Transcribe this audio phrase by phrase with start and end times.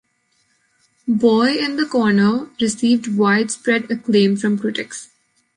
[1.07, 5.11] "Boy in da Corner" received widespread acclaim from critics.